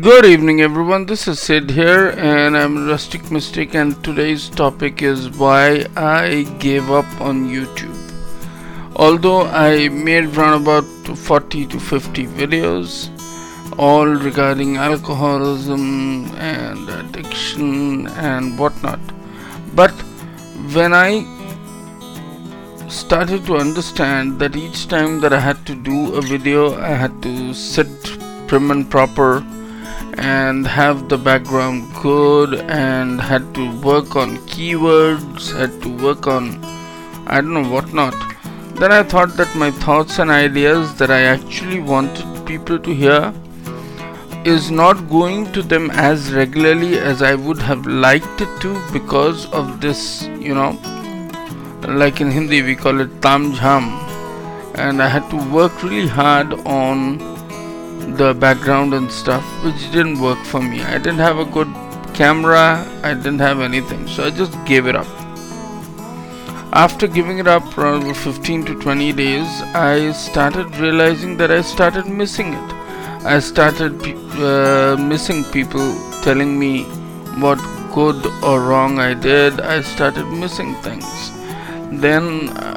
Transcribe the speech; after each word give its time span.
Good 0.00 0.24
evening, 0.24 0.62
everyone. 0.62 1.04
This 1.04 1.28
is 1.28 1.38
Sid 1.38 1.70
here, 1.72 2.14
and 2.16 2.56
I'm 2.56 2.88
Rustic 2.88 3.30
Mystic, 3.30 3.74
and 3.74 4.02
today's 4.02 4.48
topic 4.48 5.02
is 5.02 5.28
why 5.28 5.84
I 5.94 6.44
gave 6.58 6.90
up 6.90 7.04
on 7.20 7.50
YouTube. 7.50 7.94
Although 8.96 9.42
I 9.42 9.90
made 9.90 10.34
around 10.34 10.62
about 10.62 10.84
40 10.84 11.66
to 11.66 11.78
50 11.78 12.26
videos, 12.26 13.10
all 13.78 14.06
regarding 14.06 14.78
alcoholism 14.78 16.30
and 16.36 16.88
addiction 16.88 18.06
and 18.06 18.58
whatnot, 18.58 19.00
but 19.74 19.92
when 20.72 20.94
I 20.94 21.26
started 22.88 23.44
to 23.44 23.56
understand 23.56 24.38
that 24.38 24.56
each 24.56 24.88
time 24.88 25.20
that 25.20 25.34
I 25.34 25.40
had 25.40 25.66
to 25.66 25.74
do 25.74 26.14
a 26.14 26.22
video, 26.22 26.80
I 26.80 26.94
had 26.94 27.22
to 27.24 27.52
sit 27.52 27.90
prim 28.46 28.70
and 28.70 28.90
proper 28.90 29.44
and 30.18 30.66
have 30.66 31.08
the 31.08 31.18
background 31.18 31.88
good 32.00 32.54
and 32.54 33.20
had 33.20 33.54
to 33.54 33.64
work 33.80 34.16
on 34.16 34.36
keywords 34.52 35.52
had 35.58 35.80
to 35.82 35.96
work 36.04 36.26
on 36.26 36.50
i 37.26 37.40
don't 37.40 37.52
know 37.52 37.68
what 37.74 37.92
not 37.92 38.14
then 38.80 38.92
i 38.92 39.02
thought 39.02 39.36
that 39.36 39.54
my 39.56 39.70
thoughts 39.70 40.18
and 40.18 40.30
ideas 40.30 40.94
that 40.96 41.10
i 41.10 41.22
actually 41.22 41.80
wanted 41.80 42.46
people 42.46 42.78
to 42.78 42.94
hear 42.94 43.32
is 44.44 44.70
not 44.70 45.08
going 45.08 45.50
to 45.52 45.62
them 45.62 45.90
as 45.90 46.32
regularly 46.34 46.98
as 46.98 47.22
i 47.22 47.34
would 47.34 47.58
have 47.58 47.86
liked 47.86 48.40
it 48.40 48.60
to 48.60 48.74
because 48.92 49.46
of 49.52 49.80
this 49.80 50.24
you 50.40 50.54
know. 50.54 50.76
Like 51.82 52.20
in 52.20 52.30
hindi 52.30 52.62
we 52.62 52.74
call 52.76 53.00
it 53.00 53.20
tam 53.22 53.52
jham 53.52 53.86
and 54.74 55.02
i 55.02 55.08
had 55.08 55.28
to 55.30 55.36
work 55.54 55.82
really 55.82 56.06
hard 56.06 56.52
on 56.64 57.31
the 58.16 58.34
background 58.34 58.94
and 58.94 59.10
stuff 59.10 59.44
which 59.64 59.90
didn't 59.92 60.20
work 60.20 60.38
for 60.44 60.60
me. 60.60 60.82
I 60.82 60.98
didn't 60.98 61.18
have 61.18 61.38
a 61.38 61.44
good 61.44 61.68
camera 62.14 62.86
i 63.02 63.14
didn't 63.14 63.38
have 63.38 63.60
anything 63.60 64.06
so 64.06 64.24
i 64.24 64.30
just 64.30 64.52
gave 64.66 64.86
it 64.86 64.96
up. 64.96 65.06
After 66.74 67.06
giving 67.06 67.38
it 67.38 67.46
up 67.46 67.64
for 67.72 68.14
15 68.14 68.64
to 68.66 68.74
20 68.80 69.12
days 69.12 69.48
i 69.74 70.12
started 70.12 70.76
realizing 70.76 71.36
that 71.38 71.50
i 71.50 71.62
started 71.62 72.06
missing 72.06 72.52
it. 72.52 72.74
I 73.24 73.38
started 73.38 73.94
uh, 74.04 74.96
missing 74.98 75.44
people 75.56 75.94
telling 76.22 76.58
me 76.58 76.84
what 77.44 77.58
good 77.94 78.26
or 78.42 78.60
wrong 78.60 78.98
i 78.98 79.14
did. 79.14 79.60
I 79.60 79.80
started 79.80 80.26
missing 80.26 80.74
things. 80.86 81.30
Then 82.06 82.48
uh, 82.50 82.76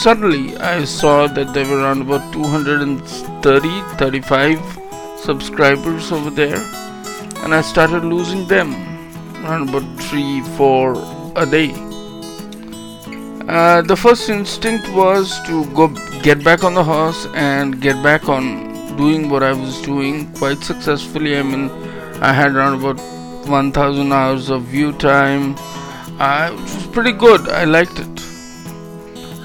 suddenly 0.00 0.56
I 0.56 0.84
saw 0.84 1.26
that 1.26 1.52
there 1.52 1.66
were 1.68 1.80
around 1.80 2.00
about 2.00 2.32
230 2.32 3.80
35 3.98 4.58
subscribers 5.22 6.10
over 6.10 6.30
there 6.30 6.62
and 7.42 7.54
I 7.54 7.60
started 7.60 8.04
losing 8.04 8.46
them 8.46 8.72
around 9.44 9.68
about 9.68 9.84
3 10.00 10.40
4 10.56 11.34
a 11.36 11.44
day. 11.44 11.72
Uh, 13.46 13.82
the 13.82 13.96
first 14.04 14.30
instinct 14.30 14.88
was 14.94 15.38
to 15.48 15.66
go 15.80 15.88
get 16.22 16.42
back 16.42 16.64
on 16.64 16.72
the 16.72 16.84
horse 16.84 17.26
and 17.34 17.78
get 17.82 18.02
back 18.02 18.26
on 18.30 18.96
doing 18.96 19.28
what 19.28 19.42
I 19.42 19.52
was 19.52 19.82
doing 19.82 20.32
quite 20.32 20.62
successfully. 20.70 21.36
I 21.36 21.42
mean 21.42 21.68
I 22.30 22.32
had 22.32 22.56
around 22.56 22.80
about 22.80 22.98
1000 23.50 24.12
hours 24.12 24.48
of 24.48 24.62
view 24.62 24.92
time. 24.92 25.56
Uh, 26.18 26.50
it 26.52 26.60
was 26.62 26.86
pretty 26.86 27.12
good. 27.12 27.50
I 27.50 27.64
liked 27.64 27.98
it 27.98 28.19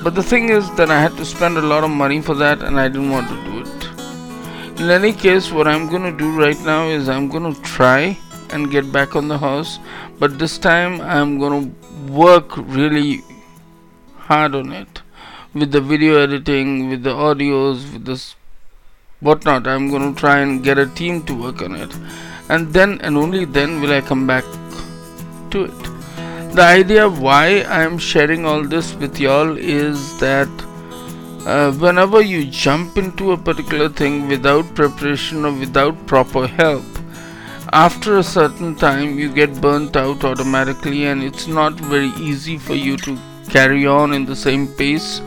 but 0.06 0.14
the 0.14 0.22
thing 0.22 0.50
is 0.50 0.70
that 0.76 0.92
I 0.92 1.02
had 1.02 1.18
to 1.18 1.26
spend 1.26 1.58
a 1.58 1.62
lot 1.62 1.84
of 1.84 1.90
money 1.90 2.22
for 2.22 2.36
that 2.36 2.62
and 2.62 2.80
I 2.80 2.88
didn't 2.88 3.10
want 3.10 3.28
to 3.28 3.38
do 3.46 3.62
it. 3.62 4.80
In 4.80 4.92
any 4.92 5.12
case, 5.12 5.52
what 5.52 5.68
I'm 5.68 5.90
going 5.90 6.04
to 6.04 6.16
do 6.16 6.30
right 6.40 6.60
now 6.62 6.88
is 6.88 7.10
I'm 7.10 7.28
going 7.28 7.52
to 7.52 7.60
try 7.64 8.16
and 8.52 8.70
get 8.70 8.92
back 8.92 9.16
on 9.16 9.28
the 9.30 9.40
horse, 9.40 9.80
but 10.20 10.38
this 10.38 10.60
time 10.60 11.02
I'm 11.02 11.40
going 11.40 11.56
to 11.64 12.12
work 12.12 12.56
really 12.56 13.24
hard 14.16 14.54
on 14.54 14.72
it 14.74 15.02
with 15.56 15.72
the 15.72 15.82
video 15.82 16.20
editing, 16.20 16.88
with 16.92 17.02
the 17.02 17.16
audios, 17.30 17.92
with 17.92 18.06
this 18.06 18.36
whatnot. 19.22 19.66
I'm 19.66 19.90
going 19.90 20.14
to 20.14 20.20
try 20.20 20.38
and 20.38 20.64
get 20.64 20.78
a 20.78 20.86
team 20.86 21.24
to 21.24 21.34
work 21.34 21.64
on 21.64 21.74
it, 21.74 21.98
and 22.50 22.72
then 22.72 23.02
and 23.02 23.18
only 23.18 23.44
then 23.46 23.82
will 23.82 23.92
I 23.92 24.02
come 24.02 24.28
back 24.28 24.46
to 25.50 25.64
it 25.64 25.95
the 26.56 26.64
idea 26.64 27.10
why 27.10 27.66
I 27.68 27.84
am 27.84 27.98
sharing 27.98 28.46
all 28.46 28.64
this 28.64 28.94
with 28.96 29.20
y'all 29.20 29.58
is 29.58 30.18
that 30.20 30.48
uh, 31.46 31.74
whenever 31.74 32.22
you 32.22 32.46
jump 32.46 32.98
into 32.98 33.34
a 33.34 33.38
particular 33.38 33.90
thing 33.90 34.30
without 34.30 34.74
preparation 34.74 35.44
or 35.44 35.52
without 35.52 36.08
proper 36.08 36.48
help, 36.48 36.86
after 37.74 38.18
a 38.18 38.24
certain 38.24 38.74
time 38.74 39.20
you 39.20 39.34
get 39.34 39.60
burnt 39.60 39.98
out 39.98 40.24
automatically, 40.24 41.08
and 41.08 41.22
it's 41.22 41.46
not 41.48 41.74
very 41.74 42.14
easy 42.30 42.58
for 42.58 42.74
you 42.74 42.96
to 42.98 43.18
carry 43.50 43.86
on 43.86 44.14
in 44.14 44.26
the 44.26 44.36
same 44.36 44.66
pace 44.76 45.20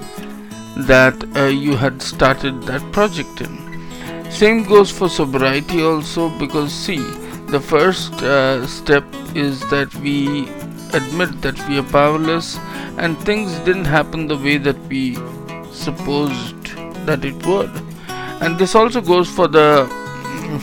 that 0.76 1.14
uh, 1.36 1.44
you 1.44 1.76
had 1.76 2.00
started 2.00 2.62
that 2.62 2.80
project 2.90 3.42
in. 3.42 4.30
Same 4.30 4.62
goes 4.62 4.90
for 4.90 5.10
sobriety 5.10 5.82
also 5.82 6.30
because 6.38 6.72
see, 6.72 7.04
the 7.48 7.60
first 7.60 8.14
uh, 8.22 8.66
step 8.66 9.04
is 9.34 9.60
that 9.68 9.94
we 9.96 10.48
admit 10.94 11.40
that 11.42 11.68
we 11.68 11.78
are 11.78 11.82
powerless 11.84 12.58
and 12.98 13.18
things 13.20 13.58
didn't 13.60 13.84
happen 13.84 14.26
the 14.26 14.36
way 14.36 14.58
that 14.58 14.78
we 14.88 15.14
supposed 15.72 16.76
that 17.06 17.24
it 17.24 17.46
would. 17.46 17.70
And 18.40 18.58
this 18.58 18.74
also 18.74 19.00
goes 19.00 19.28
for 19.28 19.48
the 19.48 19.86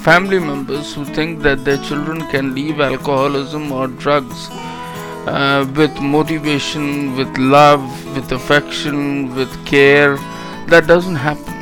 family 0.03 0.39
members 0.39 0.93
who 0.93 1.05
think 1.05 1.41
that 1.41 1.63
their 1.63 1.77
children 1.77 2.21
can 2.29 2.55
leave 2.55 2.79
alcoholism 2.79 3.71
or 3.71 3.87
drugs 3.87 4.47
uh, 5.27 5.65
with 5.75 5.99
motivation, 5.99 7.15
with 7.15 7.37
love, 7.37 7.83
with 8.15 8.31
affection, 8.31 9.35
with 9.35 9.53
care. 9.65 10.17
That 10.67 10.87
doesn't 10.87 11.15
happen. 11.15 11.53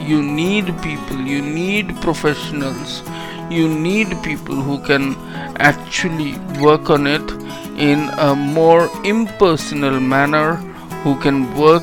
You 0.00 0.22
need 0.22 0.66
people, 0.82 1.20
you 1.20 1.42
need 1.42 1.94
professionals, 2.00 3.02
you 3.50 3.68
need 3.68 4.08
people 4.22 4.56
who 4.56 4.82
can 4.84 5.14
actually 5.56 6.38
work 6.60 6.90
on 6.90 7.06
it 7.06 7.41
in 7.82 8.08
a 8.30 8.34
more 8.36 8.88
impersonal 9.04 9.98
manner 9.98 10.54
who 11.02 11.18
can 11.20 11.38
work 11.56 11.82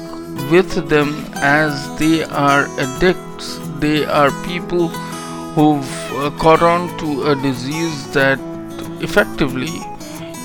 with 0.49 0.87
them 0.87 1.09
as 1.35 1.73
they 1.99 2.23
are 2.23 2.67
addicts. 2.79 3.59
They 3.79 4.05
are 4.05 4.31
people 4.43 4.87
who've 5.55 5.91
uh, 6.13 6.29
caught 6.39 6.63
on 6.63 6.87
to 6.99 7.31
a 7.31 7.35
disease 7.35 8.13
that 8.13 8.39
effectively 9.01 9.75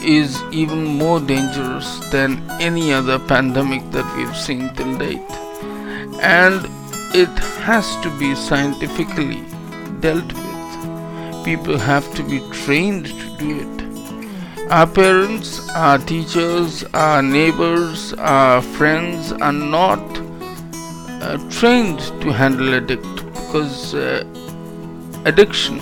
is 0.02 0.42
even 0.50 0.84
more 0.84 1.20
dangerous 1.20 2.00
than 2.10 2.42
any 2.60 2.92
other 2.92 3.20
pandemic 3.20 3.88
that 3.92 4.08
we've 4.16 4.36
seen 4.36 4.74
till 4.74 4.98
date. 4.98 5.30
And 6.20 6.66
it 7.14 7.38
has 7.68 7.96
to 8.02 8.10
be 8.18 8.34
scientifically 8.34 9.44
dealt 10.00 10.32
with. 10.32 11.44
People 11.44 11.78
have 11.78 12.12
to 12.16 12.24
be 12.24 12.40
trained 12.50 13.06
to 13.06 13.36
do 13.38 13.60
it 13.60 13.83
our 14.74 14.88
parents, 14.88 15.68
our 15.70 15.98
teachers, 15.98 16.82
our 16.94 17.22
neighbors, 17.22 18.12
our 18.14 18.60
friends 18.60 19.30
are 19.30 19.52
not 19.52 20.00
uh, 21.22 21.38
trained 21.48 22.00
to 22.22 22.32
handle 22.32 22.74
addict 22.74 23.14
because 23.34 23.94
uh, 23.94 24.24
addiction 25.26 25.78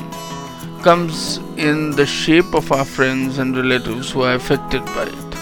comes 0.83 1.39
in 1.57 1.93
the 1.93 2.05
shape 2.05 2.53
of 2.55 2.71
our 2.71 2.85
friends 2.85 3.39
and 3.39 3.57
relatives 3.57 4.11
who 4.11 4.25
are 4.25 4.35
affected 4.35 4.85
by 4.97 5.05
it. 5.05 5.37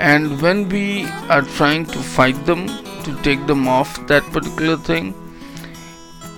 And 0.00 0.42
when 0.42 0.68
we 0.68 1.04
are 1.30 1.42
trying 1.42 1.86
to 1.86 2.00
fight 2.00 2.44
them, 2.46 2.66
to 3.04 3.16
take 3.22 3.46
them 3.46 3.68
off 3.68 4.04
that 4.08 4.24
particular 4.32 4.76
thing, 4.76 5.14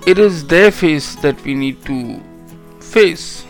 it 0.07 0.19
is 0.19 0.47
their 0.47 0.71
face 0.71 1.15
that 1.23 1.43
we 1.43 1.55
need 1.55 1.83
to 1.87 2.21
face 2.81 3.47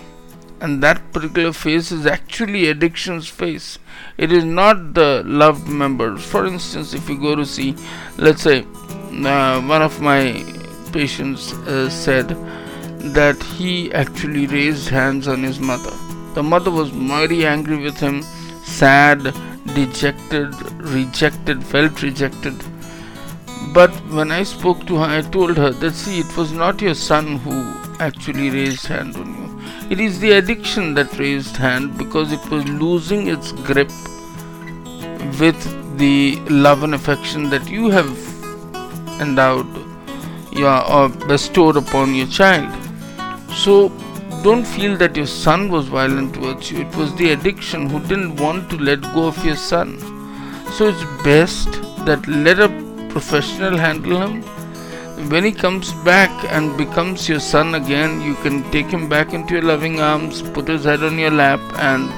and 0.64 0.82
that 0.82 1.00
particular 1.12 1.52
face 1.52 1.92
is 1.92 2.06
actually 2.06 2.68
addiction's 2.68 3.28
face 3.28 3.78
it 4.16 4.32
is 4.32 4.44
not 4.44 4.94
the 4.94 5.22
loved 5.44 5.68
members 5.68 6.24
for 6.24 6.46
instance 6.46 6.94
if 6.94 7.08
you 7.08 7.18
go 7.18 7.34
to 7.40 7.46
see 7.54 7.74
let's 8.16 8.42
say 8.42 8.58
uh, 9.32 9.60
one 9.62 9.82
of 9.82 10.00
my 10.00 10.20
patients 10.92 11.52
uh, 11.52 11.88
said 11.88 12.28
that 13.18 13.42
he 13.42 13.92
actually 13.92 14.46
raised 14.46 14.88
hands 14.88 15.28
on 15.28 15.42
his 15.42 15.60
mother. 15.60 15.92
The 16.34 16.42
mother 16.42 16.70
was 16.70 16.92
mighty 16.92 17.44
angry 17.46 17.76
with 17.76 17.98
him 17.98 18.22
sad 18.64 19.34
dejected 19.74 20.54
rejected 20.80 21.62
felt 21.64 22.02
rejected. 22.02 22.56
But 23.72 23.90
when 24.18 24.30
i 24.30 24.42
spoke 24.42 24.86
to 24.86 24.96
her 24.96 25.10
i 25.18 25.22
told 25.36 25.56
her 25.56 25.70
that 25.70 25.94
see 26.02 26.20
it 26.20 26.36
was 26.36 26.52
not 26.52 26.80
your 26.80 26.94
son 26.94 27.38
who 27.46 27.56
actually 28.08 28.50
raised 28.50 28.86
hand 28.86 29.16
on 29.16 29.34
you 29.38 29.43
it 29.90 30.00
is 30.00 30.18
the 30.20 30.32
addiction 30.32 30.94
that 30.94 31.18
raised 31.18 31.56
hand 31.56 31.96
because 31.98 32.32
it 32.32 32.50
was 32.50 32.64
losing 32.66 33.28
its 33.28 33.52
grip 33.52 33.90
with 35.38 35.98
the 35.98 36.36
love 36.48 36.82
and 36.82 36.94
affection 36.94 37.50
that 37.50 37.68
you 37.68 37.90
have 37.90 38.10
endowed 39.20 39.66
your, 40.52 40.90
or 40.90 41.08
bestowed 41.08 41.76
upon 41.76 42.14
your 42.14 42.26
child. 42.26 42.72
So 43.52 43.90
don't 44.42 44.66
feel 44.66 44.96
that 44.96 45.16
your 45.16 45.26
son 45.26 45.68
was 45.70 45.86
violent 45.86 46.34
towards 46.34 46.70
you. 46.70 46.80
It 46.80 46.96
was 46.96 47.14
the 47.16 47.32
addiction 47.32 47.88
who 47.88 48.00
didn't 48.00 48.36
want 48.36 48.70
to 48.70 48.76
let 48.76 49.00
go 49.14 49.26
of 49.26 49.44
your 49.44 49.56
son. 49.56 49.98
So 50.72 50.88
it's 50.88 51.04
best 51.22 51.70
that 52.04 52.26
let 52.26 52.58
a 52.58 52.68
professional 53.10 53.76
handle 53.76 54.20
him. 54.20 54.42
When 55.16 55.44
he 55.44 55.52
comes 55.52 55.92
back 56.04 56.30
and 56.52 56.76
becomes 56.76 57.28
your 57.28 57.40
son 57.40 57.76
again, 57.76 58.20
you 58.20 58.34
can 58.36 58.68
take 58.70 58.86
him 58.86 59.08
back 59.08 59.32
into 59.32 59.54
your 59.54 59.62
loving 59.62 60.00
arms, 60.00 60.42
put 60.42 60.68
his 60.68 60.84
head 60.84 61.02
on 61.02 61.18
your 61.18 61.30
lap, 61.30 61.60
and 61.78 62.10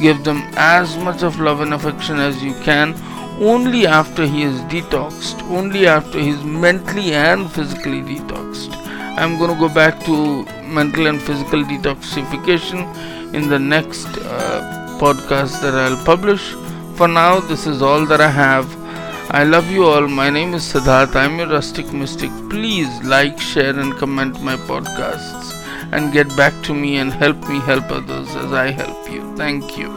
give 0.00 0.24
them 0.24 0.42
as 0.56 0.96
much 0.98 1.22
of 1.22 1.40
love 1.40 1.60
and 1.60 1.72
affection 1.72 2.18
as 2.18 2.42
you 2.42 2.54
can 2.62 2.94
only 3.40 3.86
after 3.86 4.26
he 4.26 4.42
is 4.42 4.60
detoxed, 4.62 5.42
only 5.50 5.86
after 5.86 6.18
he's 6.18 6.42
mentally 6.44 7.14
and 7.14 7.50
physically 7.50 8.02
detoxed. 8.02 8.76
I'm 9.18 9.38
going 9.38 9.52
to 9.52 9.58
go 9.58 9.72
back 9.72 10.04
to 10.04 10.44
mental 10.64 11.06
and 11.06 11.20
physical 11.20 11.62
detoxification 11.64 13.34
in 13.34 13.48
the 13.48 13.58
next 13.58 14.06
uh, 14.06 14.98
podcast 15.00 15.60
that 15.62 15.74
I'll 15.74 16.04
publish. 16.04 16.52
For 16.96 17.08
now, 17.08 17.40
this 17.40 17.66
is 17.66 17.82
all 17.82 18.06
that 18.06 18.20
I 18.20 18.28
have. 18.28 18.83
I 19.34 19.42
love 19.42 19.68
you 19.68 19.82
all. 19.84 20.06
My 20.06 20.30
name 20.30 20.54
is 20.54 20.62
Siddharth. 20.62 21.16
I'm 21.16 21.40
your 21.40 21.48
rustic 21.48 21.92
mystic. 21.92 22.30
Please 22.50 23.02
like, 23.02 23.40
share, 23.40 23.76
and 23.76 23.92
comment 23.96 24.40
my 24.40 24.54
podcasts 24.54 25.52
and 25.90 26.12
get 26.12 26.28
back 26.36 26.62
to 26.66 26.72
me 26.72 26.98
and 26.98 27.12
help 27.12 27.48
me 27.48 27.58
help 27.58 27.90
others 27.90 28.28
as 28.36 28.52
I 28.52 28.70
help 28.70 29.10
you. 29.10 29.36
Thank 29.36 29.76
you. 29.76 29.90